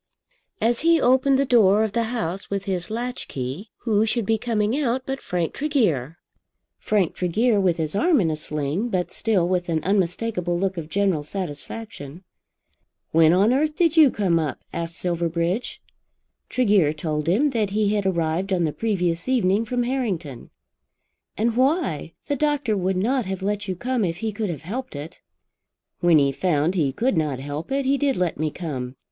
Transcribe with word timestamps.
As 0.59 0.79
he 0.79 0.99
opened 0.99 1.37
the 1.37 1.45
door 1.45 1.83
of 1.83 1.91
the 1.91 2.05
house 2.05 2.49
with 2.49 2.65
his 2.65 2.89
latch 2.89 3.27
key, 3.27 3.69
who 3.81 4.03
should 4.03 4.25
be 4.25 4.39
coming 4.39 4.75
out 4.75 5.03
but 5.05 5.21
Frank 5.21 5.53
Tregear, 5.53 6.17
Frank 6.79 7.13
Tregear 7.13 7.59
with 7.59 7.77
his 7.77 7.95
arm 7.95 8.19
in 8.19 8.31
a 8.31 8.35
sling, 8.35 8.89
but 8.89 9.11
still 9.11 9.47
with 9.47 9.69
an 9.69 9.83
unmistakable 9.83 10.57
look 10.57 10.75
of 10.75 10.89
general 10.89 11.21
satisfaction. 11.21 12.23
"When 13.11 13.31
on 13.31 13.53
earth 13.53 13.75
did 13.75 13.95
you 13.95 14.09
come 14.09 14.39
up?" 14.39 14.63
asked 14.73 14.95
Silverbridge. 14.95 15.79
Tregear 16.49 16.93
told 16.93 17.27
him 17.27 17.51
that 17.51 17.69
he 17.69 17.93
had 17.93 18.07
arrived 18.07 18.51
on 18.51 18.63
the 18.63 18.73
previous 18.73 19.29
evening 19.29 19.65
from 19.65 19.83
Harrington. 19.83 20.49
"And 21.37 21.55
why? 21.55 22.13
The 22.25 22.35
doctor 22.35 22.75
would 22.75 22.97
not 22.97 23.27
have 23.27 23.43
let 23.43 23.67
you 23.67 23.75
come 23.75 24.03
if 24.03 24.17
he 24.17 24.31
could 24.31 24.49
have 24.49 24.63
helped 24.63 24.95
it." 24.95 25.19
"When 25.99 26.17
he 26.17 26.31
found 26.31 26.73
he 26.73 26.91
could 26.91 27.15
not 27.17 27.37
help 27.37 27.71
it, 27.71 27.85
he 27.85 27.99
did 27.99 28.15
let 28.17 28.39
me 28.39 28.49
come. 28.49 28.95